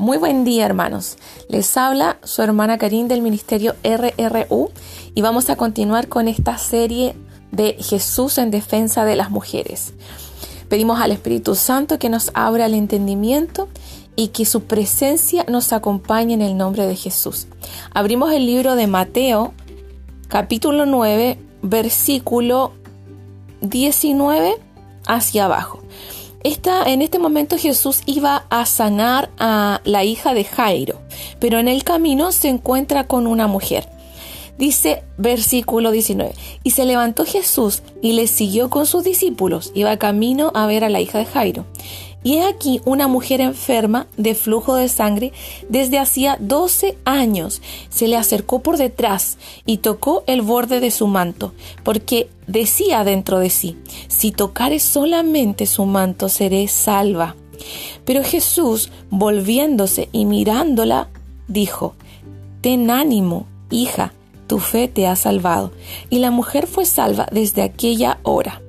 Muy 0.00 0.16
buen 0.16 0.44
día 0.44 0.64
hermanos. 0.64 1.18
Les 1.50 1.76
habla 1.76 2.16
su 2.24 2.40
hermana 2.40 2.78
Karin 2.78 3.06
del 3.06 3.20
Ministerio 3.20 3.74
RRU 3.84 4.70
y 5.14 5.20
vamos 5.20 5.50
a 5.50 5.56
continuar 5.56 6.08
con 6.08 6.26
esta 6.26 6.56
serie 6.56 7.14
de 7.52 7.76
Jesús 7.78 8.38
en 8.38 8.50
defensa 8.50 9.04
de 9.04 9.14
las 9.14 9.30
mujeres. 9.30 9.92
Pedimos 10.70 11.02
al 11.02 11.12
Espíritu 11.12 11.54
Santo 11.54 11.98
que 11.98 12.08
nos 12.08 12.30
abra 12.32 12.64
el 12.64 12.72
entendimiento 12.72 13.68
y 14.16 14.28
que 14.28 14.46
su 14.46 14.62
presencia 14.62 15.44
nos 15.48 15.70
acompañe 15.74 16.32
en 16.32 16.40
el 16.40 16.56
nombre 16.56 16.86
de 16.86 16.96
Jesús. 16.96 17.46
Abrimos 17.92 18.32
el 18.32 18.46
libro 18.46 18.76
de 18.76 18.86
Mateo, 18.86 19.52
capítulo 20.28 20.86
9, 20.86 21.36
versículo 21.60 22.72
19 23.60 24.54
hacia 25.06 25.44
abajo. 25.44 25.82
En 26.42 27.02
este 27.02 27.18
momento 27.18 27.58
Jesús 27.58 28.00
iba 28.06 28.46
a 28.48 28.64
sanar 28.64 29.30
a 29.38 29.82
la 29.84 30.04
hija 30.04 30.32
de 30.32 30.44
Jairo, 30.44 30.98
pero 31.38 31.58
en 31.58 31.68
el 31.68 31.84
camino 31.84 32.32
se 32.32 32.48
encuentra 32.48 33.06
con 33.06 33.26
una 33.26 33.46
mujer. 33.46 33.88
Dice 34.56 35.02
versículo 35.18 35.90
19, 35.90 36.34
y 36.62 36.70
se 36.70 36.84
levantó 36.84 37.24
Jesús 37.24 37.82
y 38.02 38.12
le 38.12 38.26
siguió 38.26 38.70
con 38.70 38.86
sus 38.86 39.04
discípulos, 39.04 39.72
iba 39.74 39.96
camino 39.98 40.50
a 40.54 40.66
ver 40.66 40.84
a 40.84 40.88
la 40.88 41.00
hija 41.00 41.18
de 41.18 41.26
Jairo. 41.26 41.66
Y 42.22 42.34
he 42.34 42.44
aquí 42.44 42.80
una 42.84 43.08
mujer 43.08 43.40
enferma 43.40 44.06
de 44.16 44.34
flujo 44.34 44.76
de 44.76 44.88
sangre 44.88 45.32
desde 45.68 45.98
hacía 45.98 46.36
doce 46.38 46.98
años. 47.04 47.62
Se 47.88 48.08
le 48.08 48.16
acercó 48.16 48.60
por 48.60 48.76
detrás 48.76 49.38
y 49.64 49.78
tocó 49.78 50.22
el 50.26 50.42
borde 50.42 50.80
de 50.80 50.90
su 50.90 51.06
manto, 51.06 51.54
porque 51.82 52.28
decía 52.46 53.04
dentro 53.04 53.38
de 53.38 53.48
sí, 53.48 53.76
si 54.08 54.32
tocare 54.32 54.80
solamente 54.80 55.66
su 55.66 55.86
manto 55.86 56.28
seré 56.28 56.68
salva. 56.68 57.36
Pero 58.04 58.22
Jesús, 58.22 58.90
volviéndose 59.10 60.08
y 60.12 60.24
mirándola, 60.24 61.08
dijo, 61.48 61.94
Ten 62.60 62.90
ánimo, 62.90 63.46
hija, 63.70 64.12
tu 64.46 64.58
fe 64.58 64.88
te 64.88 65.06
ha 65.06 65.16
salvado. 65.16 65.72
Y 66.10 66.18
la 66.18 66.30
mujer 66.30 66.66
fue 66.66 66.84
salva 66.84 67.26
desde 67.32 67.62
aquella 67.62 68.18
hora. 68.22 68.60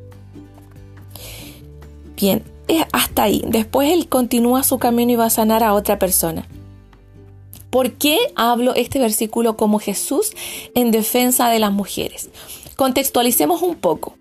Bien, 2.15 2.43
hasta 2.91 3.23
ahí. 3.23 3.43
Después 3.47 3.91
él 3.91 4.07
continúa 4.07 4.63
su 4.63 4.79
camino 4.79 5.11
y 5.11 5.15
va 5.15 5.25
a 5.25 5.29
sanar 5.29 5.63
a 5.63 5.73
otra 5.73 5.99
persona. 5.99 6.47
¿Por 7.69 7.93
qué 7.93 8.17
hablo 8.35 8.75
este 8.75 8.99
versículo 8.99 9.55
como 9.55 9.79
Jesús 9.79 10.31
en 10.75 10.91
defensa 10.91 11.49
de 11.49 11.59
las 11.59 11.71
mujeres? 11.71 12.29
Contextualicemos 12.75 13.61
un 13.61 13.75
poco. 13.75 14.15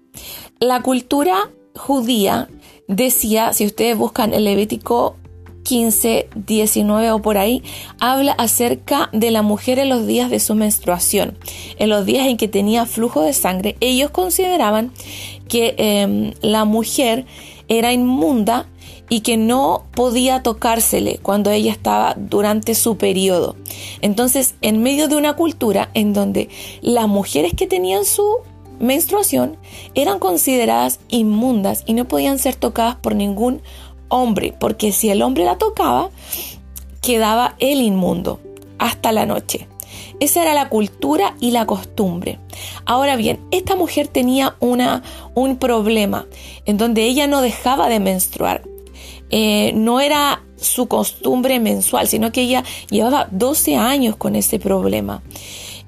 La 0.60 0.82
cultura 0.82 1.50
judía 1.76 2.48
decía, 2.86 3.52
si 3.52 3.66
ustedes 3.66 3.96
buscan 3.96 4.34
el 4.34 4.44
Levítico 4.44 5.16
15, 5.64 6.28
19 6.34 7.10
o 7.12 7.22
por 7.22 7.38
ahí, 7.38 7.62
habla 7.98 8.32
acerca 8.32 9.08
de 9.12 9.30
la 9.30 9.42
mujer 9.42 9.78
en 9.78 9.88
los 9.88 10.06
días 10.06 10.30
de 10.30 10.40
su 10.40 10.54
menstruación. 10.54 11.38
En 11.78 11.88
los 11.90 12.06
días 12.06 12.26
en 12.26 12.36
que 12.36 12.48
tenía 12.48 12.86
flujo 12.86 13.22
de 13.22 13.32
sangre, 13.32 13.76
ellos 13.80 14.10
consideraban 14.10 14.92
que 15.48 15.74
em, 15.78 16.32
la 16.40 16.64
mujer 16.64 17.26
era 17.70 17.94
inmunda 17.94 18.66
y 19.08 19.20
que 19.20 19.38
no 19.38 19.84
podía 19.94 20.42
tocársele 20.42 21.18
cuando 21.22 21.50
ella 21.50 21.72
estaba 21.72 22.14
durante 22.18 22.74
su 22.74 22.98
periodo. 22.98 23.56
Entonces, 24.02 24.56
en 24.60 24.82
medio 24.82 25.08
de 25.08 25.16
una 25.16 25.34
cultura 25.34 25.88
en 25.94 26.12
donde 26.12 26.50
las 26.82 27.08
mujeres 27.08 27.54
que 27.54 27.66
tenían 27.66 28.04
su 28.04 28.24
menstruación 28.78 29.56
eran 29.94 30.18
consideradas 30.18 31.00
inmundas 31.08 31.84
y 31.86 31.94
no 31.94 32.06
podían 32.06 32.38
ser 32.38 32.56
tocadas 32.56 32.96
por 32.96 33.14
ningún 33.14 33.62
hombre, 34.08 34.54
porque 34.58 34.92
si 34.92 35.10
el 35.10 35.22
hombre 35.22 35.44
la 35.44 35.56
tocaba, 35.56 36.10
quedaba 37.00 37.54
el 37.58 37.80
inmundo 37.80 38.40
hasta 38.78 39.12
la 39.12 39.26
noche. 39.26 39.68
Esa 40.20 40.42
era 40.42 40.52
la 40.52 40.68
cultura 40.68 41.34
y 41.40 41.50
la 41.50 41.66
costumbre. 41.66 42.38
Ahora 42.84 43.16
bien, 43.16 43.40
esta 43.50 43.74
mujer 43.74 44.06
tenía 44.06 44.54
una, 44.60 45.02
un 45.34 45.56
problema 45.56 46.26
en 46.66 46.76
donde 46.76 47.04
ella 47.04 47.26
no 47.26 47.40
dejaba 47.40 47.88
de 47.88 48.00
menstruar. 48.00 48.62
Eh, 49.30 49.72
no 49.74 50.00
era 50.00 50.42
su 50.56 50.88
costumbre 50.88 51.58
mensual, 51.58 52.06
sino 52.06 52.32
que 52.32 52.42
ella 52.42 52.64
llevaba 52.90 53.28
12 53.30 53.76
años 53.76 54.16
con 54.16 54.36
ese 54.36 54.58
problema. 54.58 55.22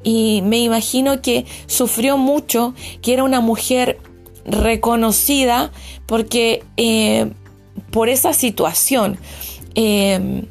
Y 0.03 0.41
me 0.45 0.59
imagino 0.59 1.21
que 1.21 1.45
sufrió 1.67 2.17
mucho, 2.17 2.75
que 3.03 3.13
era 3.13 3.25
una 3.25 3.41
mujer 3.41 3.99
reconocida 4.47 5.71
porque 6.07 6.65
eh, 6.79 7.31
por 7.91 8.09
esa 8.09 8.33
situación. 8.33 9.19
Eh, 9.75 10.47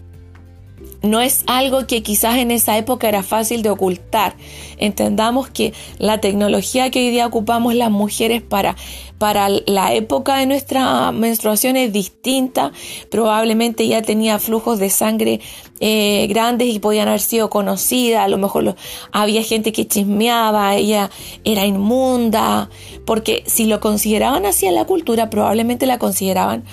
no 1.01 1.19
es 1.19 1.43
algo 1.47 1.87
que 1.87 2.03
quizás 2.03 2.37
en 2.37 2.51
esa 2.51 2.77
época 2.77 3.09
era 3.09 3.23
fácil 3.23 3.63
de 3.63 3.69
ocultar. 3.69 4.35
Entendamos 4.77 5.49
que 5.49 5.73
la 5.97 6.19
tecnología 6.19 6.91
que 6.91 6.99
hoy 6.99 7.09
día 7.09 7.25
ocupamos 7.25 7.73
las 7.73 7.89
mujeres 7.89 8.41
para, 8.41 8.75
para 9.17 9.49
la 9.49 9.93
época 9.93 10.37
de 10.37 10.45
nuestra 10.45 11.11
menstruación 11.11 11.75
es 11.75 11.91
distinta. 11.91 12.71
Probablemente 13.09 13.87
ya 13.87 14.03
tenía 14.03 14.37
flujos 14.37 14.77
de 14.77 14.89
sangre 14.91 15.39
eh, 15.79 16.27
grandes 16.29 16.67
y 16.73 16.79
podían 16.79 17.07
haber 17.07 17.21
sido 17.21 17.49
conocidas. 17.49 18.23
A 18.23 18.27
lo 18.27 18.37
mejor 18.37 18.75
había 19.11 19.41
gente 19.41 19.71
que 19.71 19.87
chismeaba, 19.87 20.75
ella 20.75 21.09
era 21.43 21.65
inmunda. 21.65 22.69
Porque 23.05 23.43
si 23.47 23.65
lo 23.65 23.79
consideraban 23.79 24.45
así 24.45 24.67
en 24.67 24.75
la 24.75 24.85
cultura, 24.85 25.31
probablemente 25.31 25.87
la 25.87 25.97
consideraban 25.97 26.63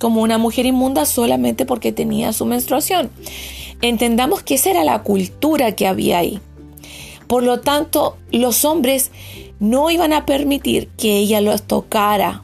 como 0.00 0.22
una 0.22 0.38
mujer 0.38 0.66
inmunda 0.66 1.04
solamente 1.06 1.66
porque 1.66 1.92
tenía 1.92 2.32
su 2.32 2.46
menstruación. 2.46 3.10
Entendamos 3.84 4.42
que 4.42 4.54
esa 4.54 4.70
era 4.70 4.82
la 4.82 5.02
cultura 5.02 5.72
que 5.72 5.86
había 5.86 6.16
ahí. 6.16 6.40
Por 7.26 7.42
lo 7.42 7.60
tanto, 7.60 8.16
los 8.32 8.64
hombres 8.64 9.10
no 9.60 9.90
iban 9.90 10.14
a 10.14 10.24
permitir 10.24 10.88
que 10.96 11.18
ella 11.18 11.42
los 11.42 11.64
tocara. 11.64 12.42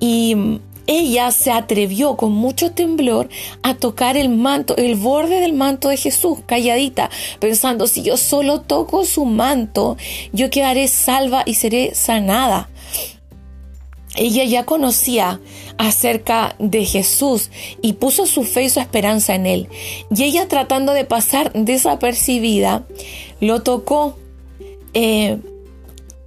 Y 0.00 0.58
ella 0.86 1.32
se 1.32 1.50
atrevió 1.50 2.16
con 2.16 2.32
mucho 2.32 2.72
temblor 2.72 3.28
a 3.62 3.74
tocar 3.74 4.16
el 4.16 4.30
manto, 4.30 4.74
el 4.78 4.94
borde 4.94 5.40
del 5.40 5.52
manto 5.52 5.90
de 5.90 5.98
Jesús, 5.98 6.38
calladita, 6.46 7.10
pensando, 7.40 7.86
si 7.86 8.00
yo 8.00 8.16
solo 8.16 8.62
toco 8.62 9.04
su 9.04 9.26
manto, 9.26 9.98
yo 10.32 10.48
quedaré 10.48 10.88
salva 10.88 11.42
y 11.44 11.56
seré 11.56 11.94
sanada 11.94 12.70
ella 14.16 14.44
ya 14.44 14.64
conocía 14.64 15.40
acerca 15.78 16.56
de 16.58 16.84
Jesús 16.84 17.50
y 17.80 17.94
puso 17.94 18.26
su 18.26 18.42
fe 18.42 18.64
y 18.64 18.70
su 18.70 18.80
esperanza 18.80 19.34
en 19.34 19.46
él. 19.46 19.68
Y 20.14 20.24
ella 20.24 20.48
tratando 20.48 20.92
de 20.92 21.04
pasar 21.04 21.52
desapercibida, 21.52 22.84
lo 23.40 23.62
tocó. 23.62 24.16
Eh, 24.94 25.38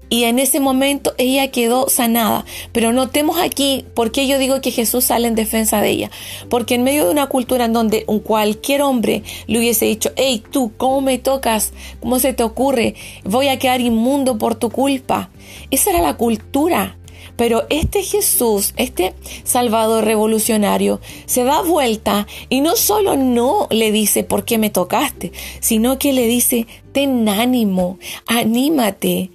y 0.09 0.25
en 0.25 0.37
ese 0.37 0.59
momento 0.59 1.13
ella 1.17 1.49
quedó 1.49 1.89
sanada. 1.89 2.45
Pero 2.71 2.93
notemos 2.93 3.39
aquí 3.39 3.83
por 3.95 4.11
qué 4.11 4.27
yo 4.27 4.37
digo 4.37 4.61
que 4.61 4.69
Jesús 4.69 5.05
sale 5.05 5.27
en 5.27 5.35
defensa 5.35 5.81
de 5.81 5.89
ella. 5.89 6.11
Porque 6.49 6.75
en 6.75 6.83
medio 6.83 7.05
de 7.05 7.11
una 7.11 7.27
cultura 7.27 7.65
en 7.65 7.73
donde 7.73 8.05
cualquier 8.05 8.83
hombre 8.83 9.23
le 9.47 9.57
hubiese 9.57 9.85
dicho, 9.85 10.11
hey, 10.15 10.43
tú, 10.51 10.71
¿cómo 10.77 11.01
me 11.01 11.17
tocas? 11.17 11.73
¿Cómo 11.99 12.19
se 12.19 12.33
te 12.33 12.43
ocurre? 12.43 12.93
Voy 13.23 13.47
a 13.47 13.57
quedar 13.57 13.81
inmundo 13.81 14.37
por 14.37 14.53
tu 14.53 14.69
culpa. 14.69 15.31
Esa 15.71 15.89
era 15.89 16.01
la 16.01 16.15
cultura 16.15 16.97
pero 17.35 17.65
este 17.69 18.03
Jesús, 18.03 18.73
este 18.77 19.13
Salvador 19.43 20.05
revolucionario, 20.05 21.01
se 21.25 21.43
da 21.43 21.61
vuelta 21.61 22.27
y 22.49 22.61
no 22.61 22.75
solo 22.75 23.15
no 23.15 23.67
le 23.69 23.91
dice 23.91 24.23
por 24.23 24.45
qué 24.45 24.57
me 24.57 24.69
tocaste, 24.69 25.31
sino 25.59 25.99
que 25.99 26.13
le 26.13 26.27
dice, 26.27 26.67
ten 26.91 27.27
ánimo, 27.27 27.99
anímate, 28.27 29.31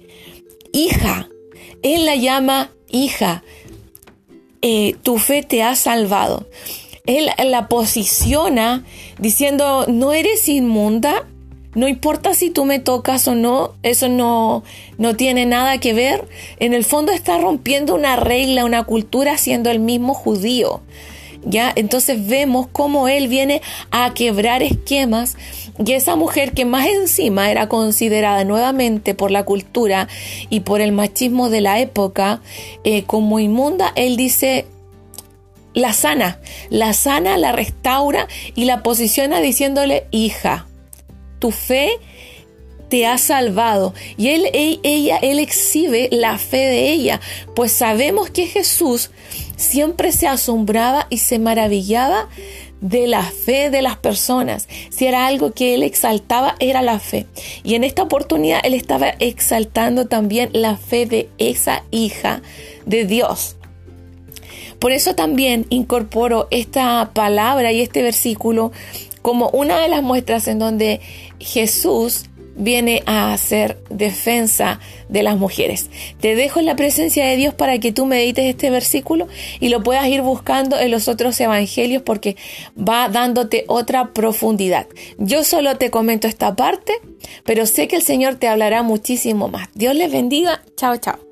hija. 0.71 1.29
Él 1.81 2.05
la 2.05 2.15
llama 2.15 2.71
hija. 2.89 3.43
Eh, 4.61 4.95
tu 5.03 5.17
fe 5.17 5.43
te 5.43 5.63
ha 5.63 5.75
salvado. 5.75 6.47
Él 7.05 7.29
la 7.45 7.67
posiciona 7.67 8.85
diciendo, 9.17 9.85
no 9.87 10.13
eres 10.13 10.47
inmunda, 10.47 11.25
no 11.75 11.87
importa 11.87 12.33
si 12.33 12.49
tú 12.49 12.65
me 12.65 12.79
tocas 12.79 13.27
o 13.27 13.35
no, 13.35 13.73
eso 13.83 14.09
no, 14.09 14.63
no 14.97 15.15
tiene 15.15 15.45
nada 15.45 15.77
que 15.77 15.93
ver. 15.93 16.27
En 16.59 16.73
el 16.73 16.83
fondo 16.83 17.11
está 17.11 17.37
rompiendo 17.37 17.93
una 17.93 18.15
regla, 18.15 18.65
una 18.65 18.83
cultura 18.83 19.37
siendo 19.37 19.69
el 19.69 19.79
mismo 19.79 20.13
judío. 20.13 20.81
¿Ya? 21.45 21.71
Entonces 21.73 22.27
vemos 22.27 22.67
cómo 22.69 23.07
él 23.07 23.29
viene 23.29 23.61
a 23.91 24.13
quebrar 24.13 24.61
esquemas 24.61 25.37
y 25.77 25.93
esa 25.93 26.17
mujer 26.17 26.51
que 26.51 26.65
más 26.65 26.85
encima 26.87 27.49
era 27.49 27.69
considerada 27.69 28.43
nuevamente 28.43 29.13
por 29.13 29.31
la 29.31 29.45
cultura 29.45 30.09
y 30.49 30.61
por 30.61 30.81
el 30.81 30.91
machismo 30.91 31.49
de 31.49 31.61
la 31.61 31.79
época 31.79 32.41
eh, 32.83 33.03
como 33.03 33.39
inmunda, 33.39 33.93
él 33.95 34.17
dice, 34.17 34.65
la 35.73 35.93
sana, 35.93 36.39
la 36.69 36.91
sana, 36.91 37.37
la 37.37 37.53
restaura 37.53 38.27
y 38.53 38.65
la 38.65 38.83
posiciona 38.83 39.39
diciéndole 39.39 40.07
hija 40.11 40.65
tu 41.39 41.51
fe 41.51 41.99
te 42.89 43.05
ha 43.05 43.17
salvado. 43.17 43.93
Y 44.17 44.29
él, 44.29 44.49
ella, 44.53 45.17
él 45.17 45.39
exhibe 45.39 46.09
la 46.11 46.37
fe 46.37 46.57
de 46.57 46.91
ella, 46.91 47.21
pues 47.55 47.71
sabemos 47.71 48.29
que 48.29 48.47
Jesús 48.47 49.11
siempre 49.55 50.11
se 50.11 50.27
asombraba 50.27 51.07
y 51.09 51.17
se 51.19 51.39
maravillaba 51.39 52.27
de 52.81 53.07
la 53.07 53.23
fe 53.23 53.69
de 53.69 53.81
las 53.81 53.97
personas. 53.97 54.67
Si 54.89 55.05
era 55.05 55.27
algo 55.27 55.51
que 55.51 55.75
él 55.75 55.83
exaltaba, 55.83 56.55
era 56.59 56.81
la 56.81 56.99
fe. 56.99 57.25
Y 57.63 57.75
en 57.75 57.83
esta 57.83 58.03
oportunidad 58.03 58.61
él 58.63 58.73
estaba 58.73 59.09
exaltando 59.19 60.07
también 60.07 60.49
la 60.53 60.77
fe 60.77 61.05
de 61.05 61.29
esa 61.37 61.83
hija 61.91 62.41
de 62.85 63.05
Dios. 63.05 63.57
Por 64.79 64.93
eso 64.93 65.13
también 65.13 65.65
incorporo 65.69 66.47
esta 66.51 67.11
palabra 67.13 67.73
y 67.73 67.81
este 67.81 68.01
versículo 68.01 68.71
como 69.29 69.51
una 69.51 69.77
de 69.77 69.89
las 69.89 70.01
muestras 70.01 70.47
en 70.47 70.57
donde 70.57 71.01
Jesús 71.39 72.23
viene 72.55 73.03
a 73.05 73.31
hacer 73.31 73.77
defensa 73.91 74.79
de 75.07 75.21
las 75.21 75.37
mujeres. 75.37 75.91
Te 76.19 76.35
dejo 76.35 76.59
en 76.59 76.65
la 76.65 76.75
presencia 76.75 77.27
de 77.27 77.35
Dios 77.35 77.53
para 77.53 77.77
que 77.77 77.91
tú 77.91 78.07
medites 78.07 78.45
este 78.45 78.71
versículo 78.71 79.27
y 79.59 79.69
lo 79.69 79.83
puedas 79.83 80.07
ir 80.07 80.23
buscando 80.23 80.79
en 80.79 80.89
los 80.89 81.07
otros 81.07 81.39
evangelios 81.39 82.01
porque 82.01 82.37
va 82.75 83.07
dándote 83.07 83.65
otra 83.67 84.13
profundidad. 84.13 84.87
Yo 85.19 85.43
solo 85.43 85.77
te 85.77 85.91
comento 85.91 86.27
esta 86.27 86.55
parte, 86.55 86.93
pero 87.43 87.67
sé 87.67 87.87
que 87.87 87.97
el 87.97 88.01
Señor 88.01 88.37
te 88.37 88.47
hablará 88.47 88.81
muchísimo 88.81 89.47
más. 89.47 89.69
Dios 89.75 89.93
les 89.93 90.11
bendiga. 90.11 90.63
Chao, 90.75 90.97
chao. 90.97 91.28